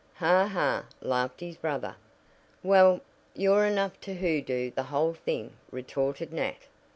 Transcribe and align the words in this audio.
"Ha! 0.15 0.47
ha!" 0.47 0.85
laughed 0.99 1.41
his 1.41 1.57
brother. 1.57 1.95
"Well, 2.63 3.01
you're 3.35 3.67
enough 3.67 4.01
to 4.01 4.15
hoodoo 4.15 4.71
the 4.71 4.81
whole 4.89 5.13
thing," 5.13 5.53
retorted 5.69 6.33
Nat. 6.33 6.63